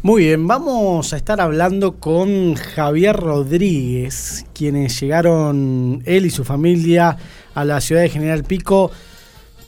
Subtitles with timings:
[0.00, 7.16] Muy bien, vamos a estar hablando con Javier Rodríguez, quienes llegaron él y su familia
[7.52, 8.92] a la ciudad de General Pico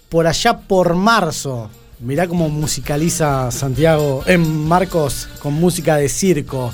[0.08, 1.68] por allá por marzo.
[1.98, 6.70] Mirá cómo musicaliza Santiago, en Marcos, con música de circo.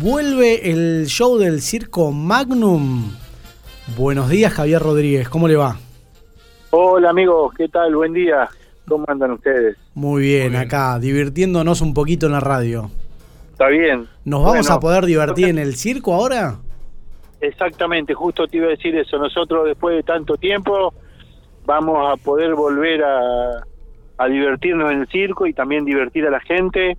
[0.00, 3.12] Vuelve el show del circo Magnum.
[3.94, 5.76] Buenos días, Javier Rodríguez, ¿cómo le va?
[6.70, 7.94] Hola amigos, ¿qué tal?
[7.94, 8.48] Buen día.
[8.88, 9.76] ¿Cómo andan ustedes?
[9.94, 12.90] Muy bien, acá, divirtiéndonos un poquito en la radio.
[13.52, 14.06] Está bien.
[14.24, 16.58] ¿Nos vamos a poder divertir en el circo ahora?
[17.40, 19.18] Exactamente, justo te iba a decir eso.
[19.18, 20.94] Nosotros después de tanto tiempo
[21.64, 23.64] vamos a poder volver a,
[24.18, 26.96] a divertirnos en el circo y también divertir a la gente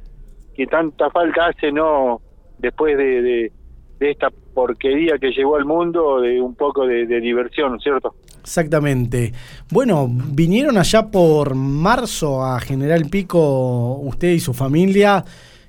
[0.55, 2.21] que tanta falta hace, ¿no?
[2.57, 3.51] Después de, de,
[3.99, 8.15] esta porquería que llegó al mundo, de un poco de, diversión, ¿cierto?
[8.47, 9.33] Exactamente.
[9.69, 15.25] Bueno, vinieron allá por marzo a General Pico usted y su familia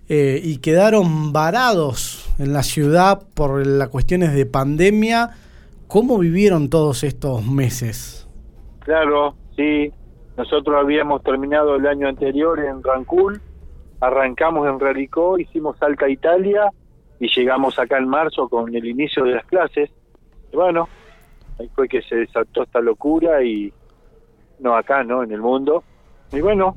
[0.08, 5.30] eh, y quedaron varados en la ciudad por las cuestiones de pandemia.
[5.88, 8.28] ¿Cómo vivieron todos estos meses?
[8.84, 9.92] Claro, sí,
[10.36, 13.40] nosotros habíamos terminado el año anterior en Rancún,
[14.00, 16.70] arrancamos en Raricó, hicimos Salta Italia
[17.18, 19.90] y llegamos acá en marzo con el inicio de las clases.
[20.52, 20.88] Y bueno,
[21.58, 23.72] ahí fue que se desató esta locura y
[24.60, 25.22] no acá, ¿no?
[25.22, 25.82] En el mundo.
[26.32, 26.76] Y bueno,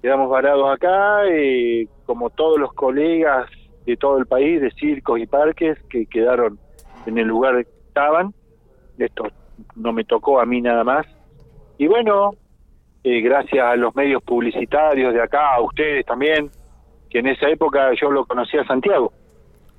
[0.00, 3.48] quedamos varados acá, y como todos los colegas
[3.86, 6.58] de todo el país, de circos y parques, que quedaron
[7.06, 8.32] en el lugar que estaban.
[8.98, 9.24] Esto
[9.74, 11.06] no me tocó a mí nada más.
[11.78, 12.32] Y bueno,
[13.02, 16.50] eh, gracias a los medios publicitarios de acá, a ustedes también,
[17.10, 19.12] que en esa época yo lo conocía Santiago.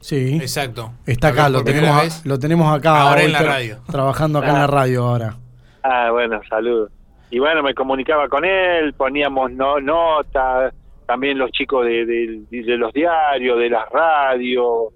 [0.04, 0.92] Sí, exacto.
[1.06, 3.04] Está acá, lo tenemos, lo tenemos acá.
[3.04, 3.78] Ahora en la radio.
[3.90, 4.68] Trabajando acá en la ah.
[4.68, 5.38] radio ahora.
[5.82, 6.92] Ah, bueno, saludos.
[7.32, 10.74] Y bueno, me comunicaba con él, poníamos no, notas,
[11.06, 14.90] también los chicos de, de, los diarios, de las radios,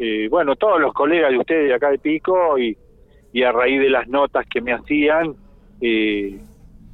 [0.00, 2.76] eh, bueno, todos los colegas de ustedes de acá de Pico, y,
[3.32, 5.36] y a raíz de las notas que me hacían,
[5.80, 6.36] eh,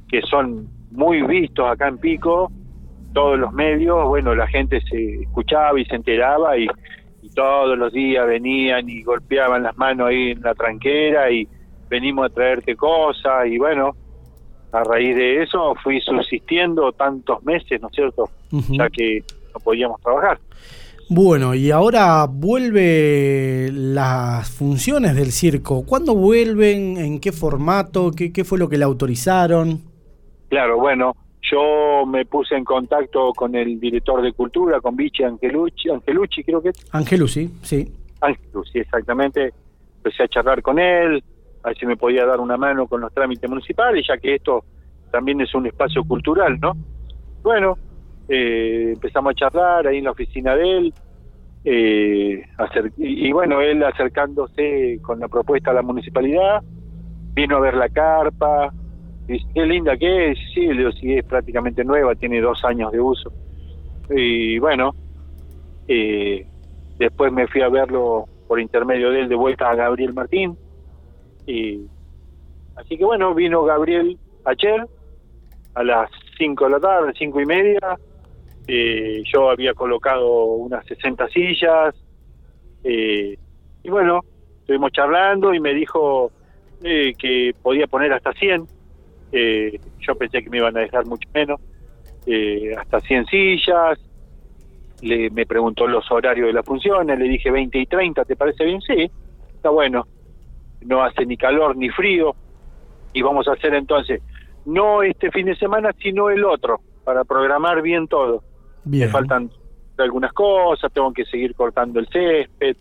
[0.07, 2.51] que son muy vistos acá en Pico,
[3.11, 6.67] todos los medios, bueno, la gente se escuchaba y se enteraba y,
[7.29, 11.47] todos los días venían y golpeaban las manos ahí en la tranquera y
[11.89, 13.95] venimos a traerte cosas y bueno,
[14.71, 18.29] a raíz de eso fui subsistiendo tantos meses, ¿no es cierto?
[18.69, 20.39] Ya que no podíamos trabajar.
[21.07, 25.85] Bueno, y ahora vuelve las funciones del circo.
[25.85, 26.97] ¿Cuándo vuelven?
[26.97, 28.11] ¿En qué formato?
[28.11, 29.81] ¿Qué, qué fue lo que le autorizaron?
[30.49, 31.15] Claro, bueno,
[31.51, 36.61] yo me puse en contacto con el director de cultura, con Vichy Angelucci, Angelucci creo
[36.61, 36.85] que es.
[36.91, 37.91] Angelucci, sí.
[38.21, 39.53] Angelucci, exactamente.
[39.97, 41.23] Empecé a charlar con él,
[41.63, 44.63] a ver si me podía dar una mano con los trámites municipales, ya que esto
[45.11, 46.73] también es un espacio cultural, ¿no?
[47.41, 47.77] Bueno,
[48.27, 50.93] eh, empezamos a charlar ahí en la oficina de él,
[51.63, 52.43] eh,
[52.97, 56.61] y, bueno, él acercándose con la propuesta a la municipalidad,
[57.33, 58.71] vino a ver la carpa,
[59.27, 60.69] qué linda que es, sí,
[61.11, 63.31] es prácticamente nueva, tiene dos años de uso.
[64.09, 64.93] Y bueno,
[65.87, 66.45] eh,
[66.97, 70.57] después me fui a verlo por intermedio de él de vuelta a Gabriel Martín.
[71.47, 71.81] Y,
[72.75, 74.85] así que bueno, vino Gabriel ayer
[75.73, 77.97] a las 5 de la tarde, cinco y media,
[78.67, 81.95] eh, yo había colocado unas 60 sillas
[82.83, 83.37] eh,
[83.83, 84.21] y bueno,
[84.59, 86.31] estuvimos charlando y me dijo
[86.83, 88.67] eh, que podía poner hasta 100.
[89.99, 91.59] Yo pensé que me iban a dejar mucho menos,
[92.77, 93.99] hasta 100 sillas.
[95.01, 98.63] Le, me preguntó los horarios de las funciones, le dije 20 y 30, ¿te parece
[98.63, 98.81] bien?
[98.81, 99.11] Sí,
[99.53, 100.07] está bueno.
[100.81, 102.35] No hace ni calor ni frío.
[103.13, 104.21] Y vamos a hacer entonces,
[104.65, 108.43] no este fin de semana, sino el otro, para programar bien todo.
[108.85, 109.49] Me faltan
[109.97, 112.75] algunas cosas, tengo que seguir cortando el césped.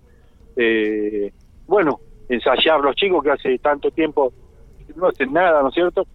[0.57, 1.33] Eh,
[1.67, 4.33] bueno, ensayar los chicos que hace tanto tiempo
[4.97, 6.07] no hacen nada, ¿no es cierto?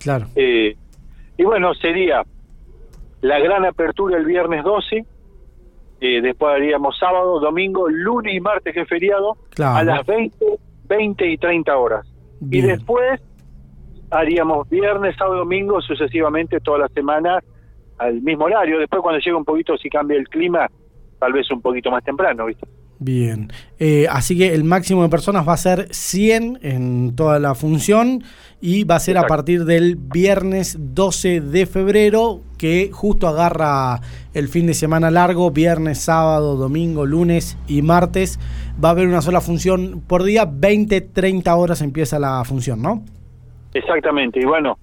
[0.00, 0.26] Claro.
[0.34, 0.76] Eh,
[1.36, 2.22] y bueno, sería
[3.20, 5.04] la gran apertura el viernes 12,
[6.00, 10.36] eh, después haríamos sábado, domingo, lunes y martes que es feriado, a las 20,
[10.88, 12.06] 20 y 30 horas.
[12.50, 13.20] Y después
[14.10, 17.40] haríamos viernes, sábado, domingo, sucesivamente toda la semana
[17.98, 18.78] al mismo horario.
[18.78, 20.66] Después cuando llega un poquito, si cambia el clima,
[21.18, 22.66] tal vez un poquito más temprano, ¿viste?
[23.02, 27.54] Bien, eh, así que el máximo de personas va a ser 100 en toda la
[27.54, 28.22] función
[28.60, 34.02] y va a ser a partir del viernes 12 de febrero, que justo agarra
[34.34, 38.38] el fin de semana largo, viernes, sábado, domingo, lunes y martes.
[38.84, 43.02] Va a haber una sola función por día, 20, 30 horas empieza la función, ¿no?
[43.72, 44.78] Exactamente, y bueno,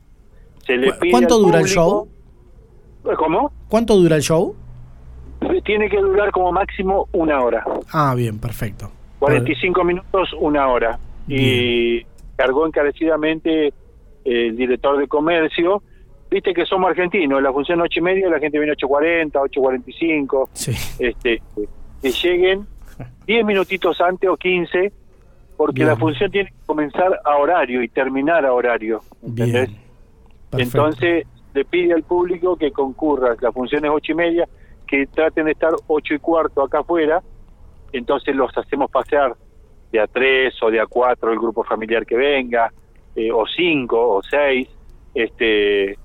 [0.66, 2.08] se le ¿Cuánto dura el show?
[3.16, 3.52] ¿Cómo?
[3.70, 4.56] ¿Cuánto dura el show?
[5.64, 7.64] Tiene que durar como máximo una hora.
[7.92, 8.92] Ah, bien, perfecto.
[9.20, 11.00] 45 minutos, una hora.
[11.28, 12.04] Y
[12.36, 13.74] cargó encarecidamente
[14.24, 15.82] el director de comercio.
[16.30, 20.50] Viste que somos argentinos, la función 8 y media, la gente viene 8.40, 8.45.
[20.54, 20.72] Sí.
[21.00, 21.42] Este,
[22.02, 22.66] que lleguen
[23.26, 24.92] 10 minutitos antes o 15,
[25.56, 29.02] porque la función tiene que comenzar a horario y terminar a horario.
[29.24, 29.70] ¿Entendés?
[30.52, 34.48] Entonces, le pide al público que concurra, la función es 8 y media,
[34.88, 37.22] que traten de estar 8 y cuarto acá afuera,
[37.92, 39.36] entonces los hacemos pasear
[39.92, 42.72] de a 3 o de a 4 el grupo familiar que venga,
[43.16, 44.68] eh, o 5 o 6,
[45.14, 45.98] este,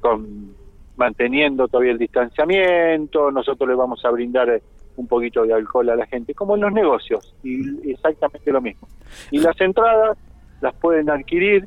[0.00, 0.54] con,
[0.96, 4.60] manteniendo todavía el distanciamiento, nosotros le vamos a brindar
[4.96, 8.88] un poquito de alcohol a la gente, como en los negocios, y exactamente lo mismo.
[9.30, 10.18] Y las entradas
[10.60, 11.66] las pueden adquirir,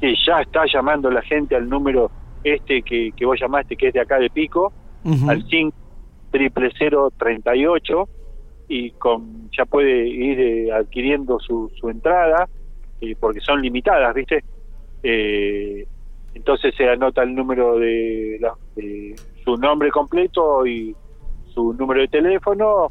[0.00, 2.10] que ya está llamando la gente al número
[2.42, 4.72] este que, que vos llamaste, que es de acá de Pico,
[5.28, 5.83] al 5
[6.34, 6.68] triple
[7.16, 8.08] 38
[8.66, 12.48] y con ya puede ir eh, adquiriendo su, su entrada,
[13.00, 14.42] eh, porque son limitadas, ¿viste?
[15.04, 15.86] Eh,
[16.34, 18.40] entonces se anota el número de,
[19.44, 20.96] su nombre completo y
[21.52, 22.90] su número de teléfono,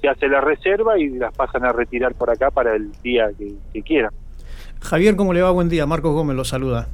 [0.00, 3.82] se hace la reserva y las pasan a retirar por acá para el día que,
[3.82, 4.12] quieran.
[4.80, 5.50] Javier, ¿cómo le va?
[5.50, 5.84] Buen día.
[5.84, 6.88] Marcos Gómez lo saluda.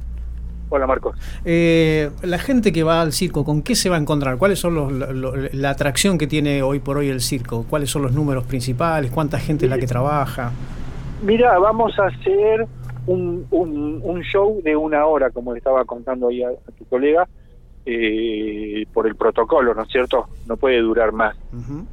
[0.69, 1.17] Hola Marcos.
[1.45, 4.37] Eh, la gente que va al circo, ¿con qué se va a encontrar?
[4.37, 7.65] ¿Cuáles son los, la atracción que tiene hoy por hoy el circo?
[7.69, 9.11] ¿Cuáles son los números principales?
[9.11, 10.51] ¿Cuánta gente es la que trabaja?
[11.23, 12.67] Mira, vamos a hacer
[13.07, 17.27] un, un, show de una hora, como le estaba contando ahí a tu colega,
[17.85, 20.27] eh, por el protocolo, ¿no es cierto?
[20.47, 21.35] No puede durar más.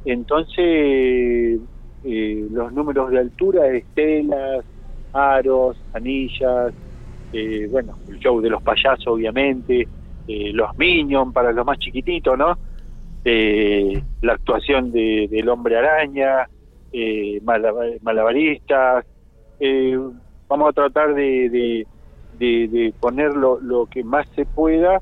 [0.05, 1.59] Entonces,
[2.03, 4.65] eh, los números de altura, estelas,
[5.13, 6.73] aros, anillas,
[7.33, 9.87] eh, bueno, el show de los payasos, obviamente,
[10.27, 12.57] eh, los Minions para los más chiquititos, ¿no?
[13.25, 16.49] la actuación de, del hombre araña,
[18.01, 19.05] malabaristas.
[20.49, 21.85] vamos a tratar de,
[22.37, 25.01] de, poner lo, que más se pueda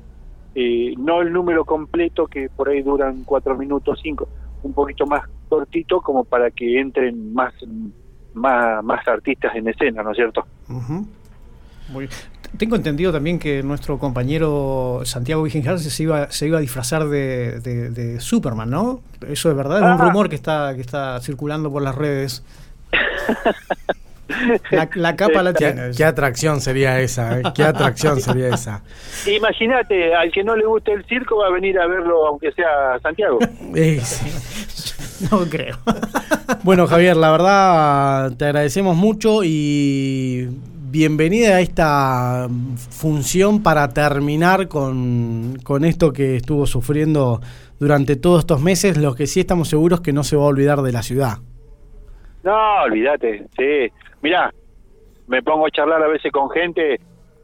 [0.53, 4.27] eh, no el número completo que por ahí duran cuatro minutos, cinco,
[4.63, 7.53] un poquito más cortito como para que entren más,
[8.33, 10.45] más, más artistas en escena, ¿no es cierto?
[12.57, 17.59] Tengo entendido también que nuestro compañero Santiago Vigenjar se iba, se iba a disfrazar de,
[17.61, 19.01] de, Superman, ¿no?
[19.27, 20.05] Eso es verdad, es un ah.
[20.05, 22.43] rumor que está, que está circulando por las redes.
[24.95, 25.91] La, capa la tiene.
[25.95, 27.39] ¿Qué, atracción sería esa?
[27.39, 27.43] Eh?
[27.55, 28.81] ¿Qué atracción sería esa?
[29.27, 32.99] Imagínate, al que no le guste el circo va a venir a verlo aunque sea
[33.01, 33.39] Santiago.
[35.31, 35.77] no creo.
[36.63, 40.49] Bueno, Javier, la verdad te agradecemos mucho y
[40.91, 42.49] bienvenida a esta
[42.89, 47.39] función para terminar con, con esto que estuvo sufriendo
[47.79, 48.97] durante todos estos meses.
[48.97, 51.37] Lo que sí estamos seguros que no se va a olvidar de la ciudad.
[52.43, 53.89] No, olvídate, sí.
[54.21, 54.53] Mirá,
[55.27, 56.99] me pongo a charlar a veces con gente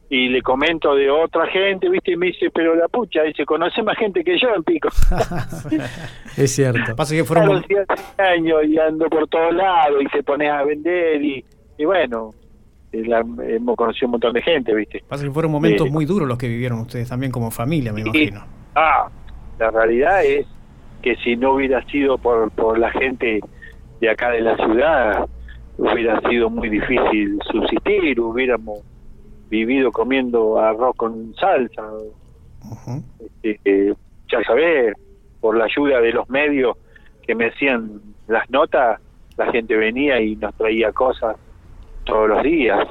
[0.09, 2.11] y le comento de otra gente, ¿viste?
[2.11, 4.89] Y me dice, pero la pucha, dice, conoce más gente que yo en Pico.
[6.38, 6.95] es cierto.
[6.97, 7.63] Pasa que fueron
[8.17, 11.45] años y ando por todos lados y se pone a vender y,
[11.77, 12.33] y bueno,
[12.99, 15.03] hemos conocido un montón de gente, ¿viste?
[15.07, 18.44] Pasa que fueron momentos muy duros los que vivieron ustedes también como familia, me imagino.
[18.75, 19.09] Ah,
[19.59, 20.45] la realidad es
[21.01, 23.41] que si no hubiera sido por, por la gente
[24.00, 25.27] de acá de la ciudad,
[25.77, 28.79] hubiera sido muy difícil subsistir, hubiéramos
[29.50, 31.83] vivido comiendo arroz con salsa.
[33.19, 33.93] Este, eh,
[34.31, 34.93] ya sabés,
[35.39, 36.77] por la ayuda de los medios
[37.25, 39.00] que me hacían las notas,
[39.38, 41.38] la gente venía y nos traía cosas
[42.07, 42.87] todos los días.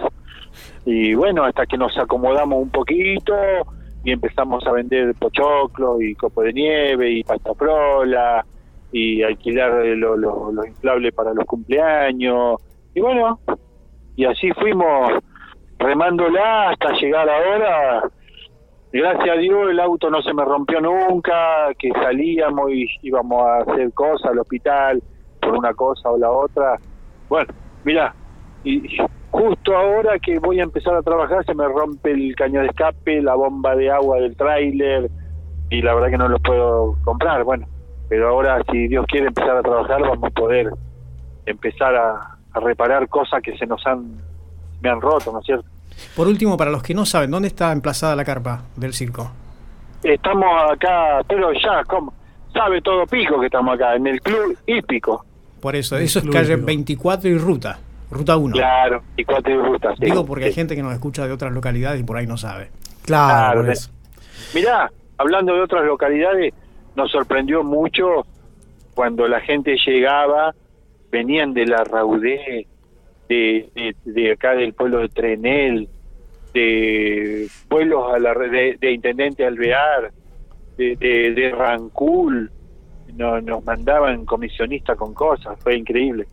[0.84, 3.34] Y bueno, hasta que nos acomodamos un poquito
[4.04, 8.46] y empezamos a vender pochoclo y copo de nieve y pasta frola
[8.92, 12.60] y alquilar los lo, inflables para los cumpleaños
[12.94, 13.40] y bueno,
[14.14, 15.12] y así fuimos
[15.78, 18.08] remándola hasta llegar ahora.
[18.92, 23.58] Gracias a Dios el auto no se me rompió nunca, que salíamos y íbamos a
[23.58, 25.02] hacer cosas al hospital
[25.40, 26.78] por una cosa o la otra.
[27.28, 27.52] Bueno,
[27.84, 28.14] mira,
[28.70, 28.98] y
[29.30, 33.22] justo ahora que voy a empezar a trabajar se me rompe el caño de escape,
[33.22, 35.10] la bomba de agua del tráiler
[35.70, 37.44] y la verdad que no lo puedo comprar.
[37.44, 37.66] Bueno,
[38.08, 40.70] pero ahora si Dios quiere empezar a trabajar vamos a poder
[41.44, 44.16] empezar a, a reparar cosas que se nos han,
[44.80, 45.66] me han roto, ¿no es cierto?
[46.14, 49.30] Por último, para los que no saben, ¿dónde está emplazada la carpa del circo?
[50.02, 52.12] Estamos acá, pero ya, ¿cómo?
[52.56, 55.24] sabe todo Pico que estamos acá, en el club hípico.
[55.60, 57.78] Por eso, eso es calle 24 y ruta,
[58.10, 58.54] ruta 1.
[58.54, 59.94] Claro, 24 y ruta.
[59.98, 62.70] Digo porque hay gente que nos escucha de otras localidades y por ahí no sabe.
[63.04, 63.64] Claro,
[64.54, 66.52] Mirá, hablando de otras localidades,
[66.94, 68.26] nos sorprendió mucho
[68.94, 70.54] cuando la gente llegaba,
[71.10, 72.66] venían de la Raudé,
[73.28, 75.88] de, de, acá del pueblo de Trenel,
[76.54, 80.12] de pueblos a la de, de Intendente Alvear,
[80.76, 82.50] de, de, Rancul,
[83.14, 86.26] no, nos mandaban comisionistas con cosas, fue increíble.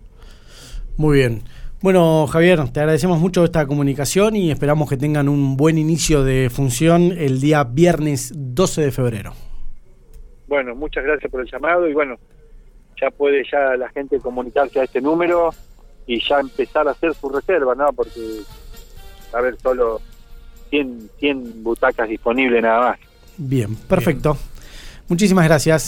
[0.98, 1.42] Muy bien.
[1.83, 6.49] Bueno, Javier, te agradecemos mucho esta comunicación y esperamos que tengan un buen inicio de
[6.49, 9.33] función el día viernes 12 de febrero.
[10.47, 12.15] Bueno, muchas gracias por el llamado y bueno,
[13.01, 15.49] ya puede ya la gente comunicarse a este número
[16.07, 17.91] y ya empezar a hacer su reserva, ¿no?
[17.91, 18.39] Porque,
[19.33, 19.99] a ver, solo
[20.69, 22.99] 100, 100 butacas disponibles nada más.
[23.37, 24.37] Bien, perfecto.
[25.09, 25.83] Muchísimas gracias.